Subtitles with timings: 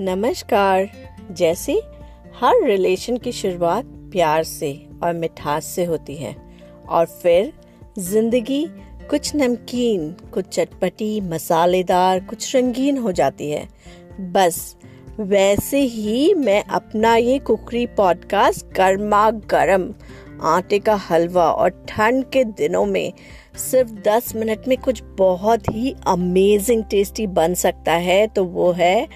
[0.00, 0.88] नमस्कार।
[1.30, 1.72] जैसे
[2.40, 6.34] हर रिलेशन की शुरुआत प्यार से और मिठास से होती है।
[6.88, 7.52] और फिर
[7.98, 8.64] ज़िंदगी
[9.10, 13.68] कुछ नमकीन, कुछ चटपटी, मसालेदार, कुछ रंगीन हो जाती है।
[14.20, 14.76] बस
[15.20, 19.94] वैसे ही मैं अपना ये कुकरी पॉडकास्ट गर्मा गर्म,
[20.42, 23.12] आटे का हलवा और ठंड के दिनों में
[23.56, 29.08] सिर्फ़ 10 मिनट में कुछ बहुत ही अमेजिंग टेस्टी बन सकता है तो वो है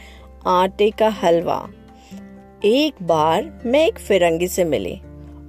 [0.47, 1.69] आटे का हलवा।
[2.65, 5.01] एक बार मैं एक फिरंगी से मिली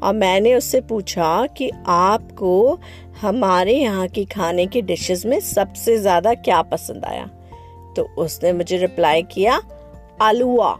[0.03, 2.79] और मैंने उससे पूछा कि आपको
[3.21, 7.25] हमारे यहाँ की खाने की डिशेस में सबसे ज़्यादा क्या पसंद आया?
[7.95, 9.61] तो उसने मुझे रिप्लाई किया
[10.21, 10.75] आलुआ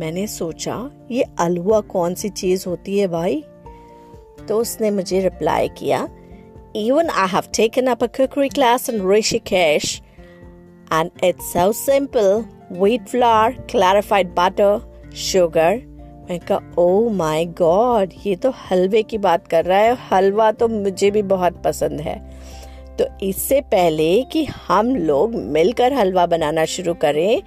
[0.00, 3.44] मैंने सोचा, ये अलुआ कौन सी चीज़ होती है भाई?
[4.48, 6.08] तो उसने मुझे रिप्लाई किया
[6.76, 10.02] even I have taken up a cookery class in Rishikesh
[10.92, 14.74] and it's so simple wheat flour, clarified butter,
[15.22, 15.72] sugar.
[16.30, 20.68] मैं कहा ओ माय गॉड ये तो हलवे की बात कर रहा है हलवा तो
[20.68, 22.16] मुझे भी बहुत पसंद है।
[22.98, 27.42] तो इससे पहले कि हम लोग मिलकर हलवा बनाना शुरू करें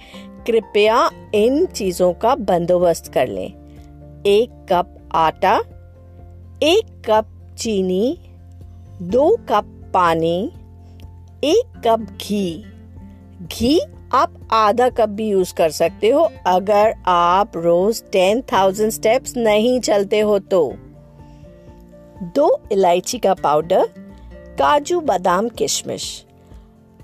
[0.46, 5.56] कृपया इन चीज़ों का बंदोबस्त कर लें। एक कप आटा
[6.62, 7.26] एक कप
[7.58, 8.18] चीनी
[9.02, 10.38] दो कप पानी
[11.44, 12.64] एक कप घी।
[13.42, 13.78] घी
[14.14, 19.78] आप आधा कप भी यूज़ कर सकते हो, अगर आप रोज टेन थाउज़ेंड स्टेप्स नहीं
[19.80, 20.72] चलते हो तो।
[22.34, 23.86] दो इलायची का पाउडर,
[24.58, 26.04] काजू बादाम किशमिश।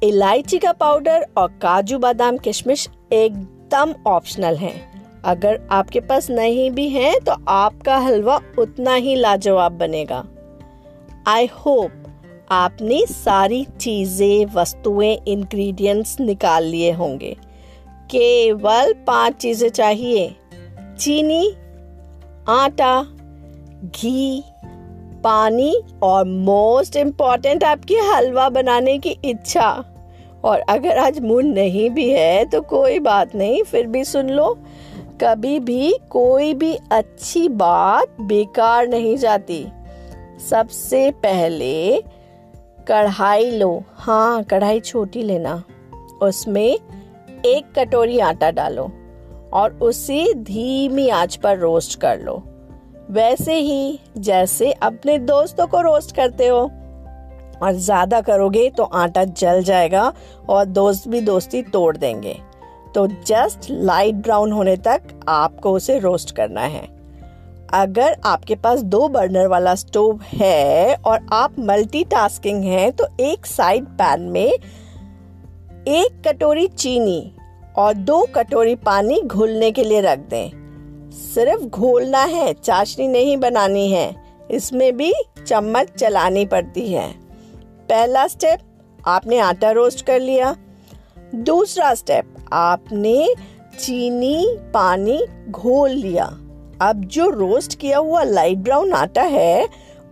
[0.02, 4.74] इलायची का पाउडर और काजू बादाम किशमिश एकदम ऑप्शनल है।
[5.24, 10.24] अगर आपके पास नहीं भी है तो आपका हलवा उतना ही लाजवाब बनेगा।
[11.26, 12.01] आई होप
[12.52, 17.36] आपने सारी चीज़ें, वस्तुएँ इंग्रेडिएंट्स निकाल लिए होंगे।
[18.10, 20.36] केवल पाँच चीज़ें चाहिए।
[20.98, 21.54] चीनी,
[22.48, 23.02] आटा,
[23.84, 24.42] घी,
[25.24, 29.84] पानी और मोस्ट इंपॉर्टेंट आपकी हलवा बनाने की इच्छा।
[30.44, 34.58] और अगर आज मूड नहीं भी है तो कोई बात नहीं, फिर भी सुन लो।
[35.20, 39.66] कभी भी कोई भी अच्छी बात बेकार नहीं जाती।
[40.50, 42.02] सबसे पहले
[42.88, 45.62] कढ़ाई लो। हाँ कढ़ाई छोटी लेना।
[46.22, 46.78] उसमें
[47.46, 48.90] एक कटोरी आटा डालो
[49.52, 52.42] और उसे धीमी आँच पर रोस्ट कर लो।
[53.10, 56.60] वैसे ही जैसे अपने दोस्तों को रोस्ट करते हो।
[57.62, 60.12] और ज़्यादा करोगे तो आटा जल जाएगा
[60.48, 62.38] और दोस्त भी दोस्ती तोड़ देंगे।
[62.94, 66.86] तो जस्ट लाइट ब्राउन होने तक आपको उसे रोस्ट करना है।
[67.74, 73.84] अगर आपके पास दो बर्नर वाला स्टोव है और आप मल्टीटास्किंग हैं तो एक साइड
[73.84, 74.52] पैन में
[75.88, 77.34] एक कटोरी चीनी
[77.76, 80.50] और दो कटोरी पानी घोलने के लिए रख दें।
[81.10, 84.16] सिर्फ़ घोलना है, चाशनी नहीं बनानी है।
[84.50, 85.14] इसमें भी
[85.46, 87.12] चम्मच चलानी पड़ती है।
[87.88, 88.60] पहला स्टेप
[89.06, 90.56] आपने आटा रोस्ट कर लिया।
[91.34, 93.34] दूसरा स्टेप आपने
[93.80, 96.38] चीनी, पानी घोल लिया।
[96.82, 99.68] अब जो रोस्ट किया हुआ लाइट ब्राउन आटा है,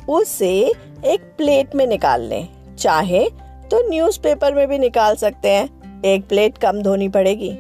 [0.09, 0.73] उसे
[1.05, 2.49] एक प्लेट में निकाल लें।
[2.79, 3.29] चाहे
[3.71, 7.51] तो न्यूज़पेपर में भी निकाल सकते हैं। एक प्लेट कम धोनी पड़ेगी।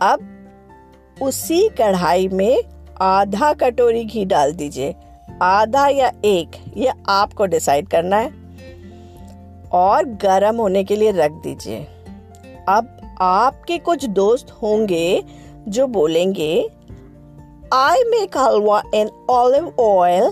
[0.00, 0.48] अब
[1.22, 2.62] उसी कढ़ाई में
[3.00, 4.94] आधा कटोरी घी डाल दीजिए।
[5.42, 8.30] आधा या एक, ये आपको डिसाइड करना है।
[9.72, 11.86] और गरम होने के लिए रख दीजिए।
[12.68, 15.24] अब आपके कुछ दोस्त होंगे
[15.68, 16.70] जो बोलेंगे
[17.74, 20.24] I make halwa in olive oil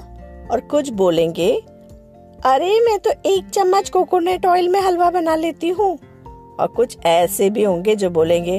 [0.51, 1.51] और कुछ बोलेंगे
[2.45, 5.89] अरे मैं तो एक चम्मच कोकोनट ऑयल में हलवा बना लेती हूँ
[6.61, 8.57] और कुछ ऐसे भी होंगे जो बोलेंगे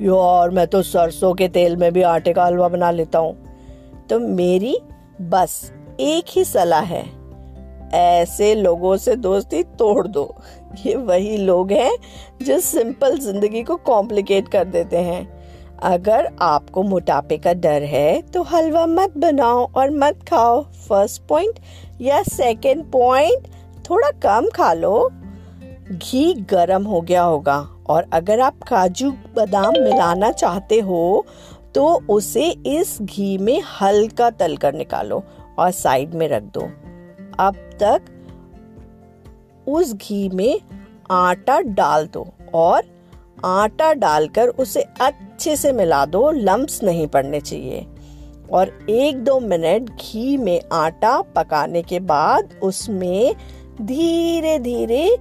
[0.00, 3.36] यार मैं तो सरसों के तेल में भी आटे का हलवा बना लेता हूँ
[4.10, 4.76] तो मेरी
[5.30, 5.60] बस
[6.00, 7.04] एक ही सलाह है
[7.94, 10.24] ऐसे लोगों से दोस्ती तोड़ दो
[10.86, 11.96] ये वही लोग हैं
[12.42, 15.41] जो सिंपल ज़िंदगी को कॉम्प्लिकेट कर देते हैं
[15.82, 21.58] अगर आपको मोटापे का डर है तो हलवा मत बनाओ और मत खाओ। फ़र्स्ट पॉइंट
[22.00, 23.46] या सेकंड पॉइंट
[23.90, 25.10] थोड़ा कम खा लो।
[25.92, 27.56] घी गर्म हो गया होगा
[27.86, 31.24] और अगर आप काजू बादाम मिलाना चाहते हो
[31.74, 35.22] तो उसे इस घी में हल्का तल कर निकालो
[35.58, 36.68] और साइड में रख दो।
[37.40, 38.02] अब तक
[39.66, 40.60] उस घी में
[41.10, 42.82] आटा डाल दो और
[43.44, 47.86] आटा डालकर उसे अच्छे से मिला दो लम्ब्स नहीं पड़ने चाहिए।
[48.52, 53.34] और एक दो मिनट घी में आटा पकाने के बाद उसमें
[53.82, 55.16] धीरे धीरे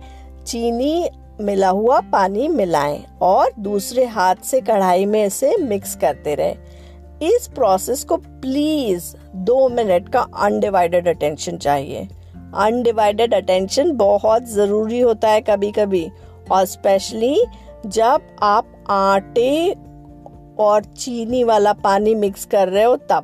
[0.47, 1.09] चीनी,
[1.41, 6.55] मिला हुआ पानी मिलाएँ और दूसरे हाथ से कढ़ाई में इसे मिक्स करते रहे।
[7.27, 12.07] इस प्रोसेस को प्लीज़ दो मिनट का अनडिवाइडेड अटेंशन चाहिए।
[12.55, 16.09] अनडिवाइडेड अटेंशन बहुत ज़रूरी होता है कभी कभी
[16.51, 17.45] और स्पेशली
[17.85, 19.75] जब आप आटे
[20.59, 23.23] और चीनी वाला पानी मिक्स कर रहे हो तब।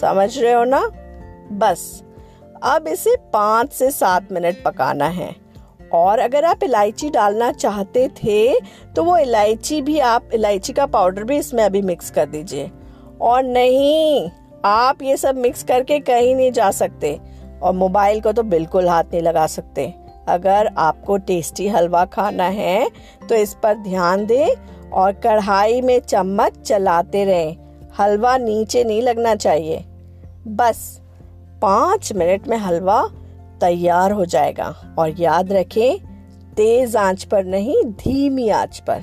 [0.00, 0.90] समझ रहे हो ना?
[1.52, 2.02] बस।
[2.62, 5.36] अब इसे पाँच से सात मिनट पकाना है।
[5.92, 8.60] और अगर आप इलायची डालना चाहते थे
[8.96, 12.70] तो वो इलायची भी आप, इलायची का पाउडर भी इसमें अभी मिक्स कर दीजिए।
[13.20, 14.30] और नहीं,
[14.64, 17.20] आप ये सब मिक्स करके कहीं नहीं जा सकते।
[17.62, 19.94] और मोबाइल को तो बिल्कुल हाथ नहीं लगा सकते।
[20.28, 22.90] अगर आपको टेस्टी हलवा खाना है
[23.28, 27.56] तो इस पर ध्यान दें और कढ़ाई में चम्मच चलाते रहें।
[27.98, 29.84] हलवा नीचे नहीं लगना चाहिए।
[30.48, 31.00] बस
[31.62, 33.02] पाँच मिनट में हलवा
[33.60, 35.98] तैयार हो जाएगा। और याद रखें,
[36.56, 39.02] तेज आँच पर नहीं, धीमी आँच पर।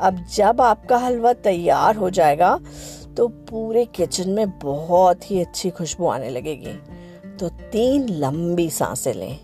[0.00, 2.58] अब जब आपका हलवा तैयार हो जाएगा
[3.16, 6.72] तो पूरे किचन में बहुत ही अच्छी खुशबू आने लगेगी।
[7.40, 9.38] तो तीन लंबी साँसें लें।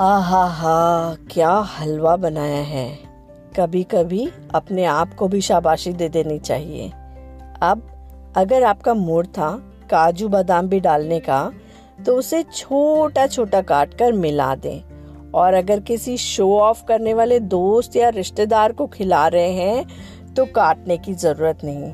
[0.00, 2.98] आहा हा क्या हलवा बनाया है।
[3.56, 6.88] कभी कभी अपने आप को भी शाबाशी दे देनी चाहिए।
[7.62, 7.82] अब,
[8.36, 9.50] अगर आपका मूड था
[9.90, 11.52] काजू बादाम भी डालने का
[12.06, 14.82] तो उसे छोटा छोटा काट कर मिला दें।
[15.32, 20.44] और अगर किसी शो ऑफ़ करने वाले दोस्त या रिश्तेदार को खिला रहे हैं तो
[20.46, 21.92] काटने की ज़रूरत नहीं।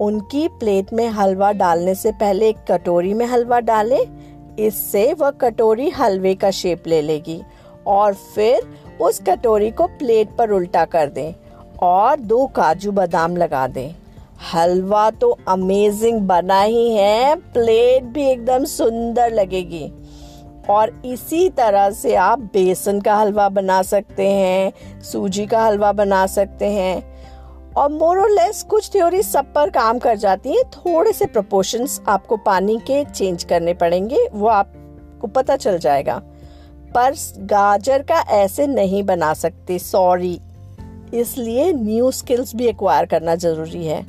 [0.00, 5.88] उनकी प्लेट में हलवा डालने से पहले एक कटोरी में हलवा डालें इससे वह कटोरी
[5.90, 7.40] हलवे का शेप ले लेगी
[7.86, 8.62] और फिर
[9.00, 11.34] उस कटोरी को प्लेट पर उल्टा कर दें
[11.82, 13.94] और दो काजू बादाम लगा दें।
[14.52, 19.92] हलवा तो अमेजिंग बना ही है प्लेट भी एकदम सुंदर लगेगी।
[20.70, 24.72] और इसी तरह से आप बेसन का हलवा बना सकते हैं,
[25.02, 27.11] सूजी का हलवा बना सकते हैं।
[27.76, 32.00] और मोर और लेस कुछ थ्योरी सब पर काम कर जाती है। थोड़े से प्रोपोर्शंस
[32.08, 36.20] आपको पानी के चेंज करने पड़ेंगे, वो आपको पता चल जाएगा।
[36.94, 37.14] पर
[37.46, 40.38] गाजर का ऐसे नहीं बना सकते सॉरी
[41.14, 44.00] इसलिए न्यू स्किल्स भी एक्वायर करना ज़रूरी है।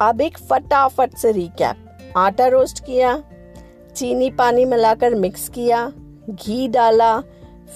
[0.00, 3.16] अब एक फटाफट से रिकैप आटा रोस्ट किया,
[3.96, 5.86] चीनी पानी मिलाकर मिक्स किया,
[6.30, 7.20] घी डाला,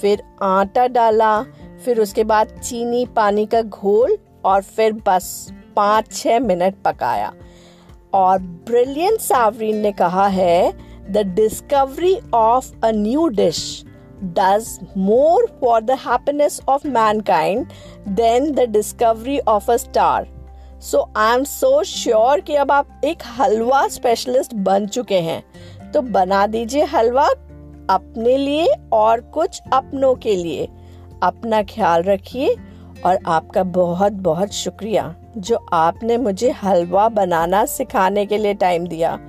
[0.01, 1.35] फिर आटा डाला
[1.84, 7.32] फिर उसके बाद चीनी, पानी का घोल और फिर बस पाँच छः मिनट पकाया।
[8.14, 10.73] और ब्रिलियंट सावरीन ने कहा है
[11.12, 13.84] the discovery of a new dish
[14.25, 17.67] does more for the happiness of mankind
[18.08, 20.29] than the discovery of a star
[20.81, 25.43] so I am so sure कि अब आप एक हलवा स्पेशलिस्ट बन चुके हैं।
[25.93, 27.26] तो बना दीजिए हलवा
[27.90, 30.69] अपने लिए और कुछ अपनों के लिए।
[31.23, 32.57] अपना ख्याल रखिए
[33.07, 39.21] और आपका बहुत बहुत शुक्रिया, जो आपने मुझे हलवा बनाना सिखाने के लिए टाइम दिया।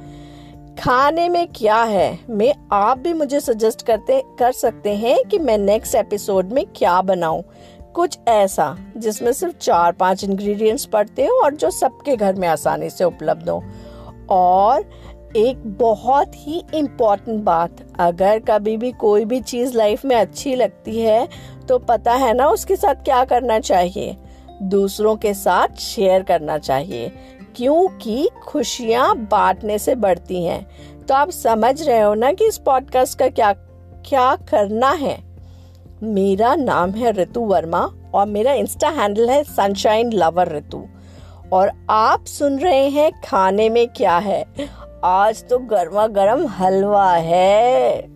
[0.80, 2.20] खाने में क्या है?
[2.30, 7.02] मैं, आप भी मुझे सजेस्ट करते, कर सकते हैं कि मैं नेक्स्ट एपिसोड में क्या
[7.02, 7.44] बनाऊँ।
[7.94, 12.90] कुछ ऐसा, जिसमें सिर्फ़ चार पाँच इंग्रेडिएंट्स पड़ते हो और जो सबके घर में आसानी
[12.90, 13.64] से उपलब्ध हो।
[14.30, 14.90] और
[15.36, 21.00] एक बहुत ही इम्पोर्टेंट बात। अगर कभी भी कोई भी चीज़ लाइफ में अच्छी लगती
[21.00, 21.28] है
[21.68, 24.16] तो पता है ना उसके साथ क्या करना चाहिए?
[24.64, 27.12] दूसरों के साथ शेयर करना चाहिए,
[27.56, 30.66] क्योंकि खुशियाँ बांटने से बढ़ती हैं।
[31.08, 33.52] तो आप समझ रहे हो ना कि इस पॉडकास्ट का क्या
[34.06, 35.18] क्या करना है?
[36.04, 40.84] मेरा नाम है ऋतु वर्मा और मेरा इंस्टा हैंडल है सनशाइन लवर ऋतु
[41.54, 44.46] और आप सुन रहे हैं खाने में क्या है?
[45.06, 48.13] आज तो गर्मा गर्म हलवा है।